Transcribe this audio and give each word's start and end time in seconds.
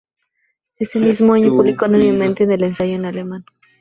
Ese 0.77 0.99
mismo 0.99 1.31
año 1.35 1.49
publicó 1.49 1.85
anónimamente 1.85 2.43
en 2.45 2.49
el 2.53 2.63
ensayo 2.63 2.95
en 2.95 3.05
alemán. 3.05 3.45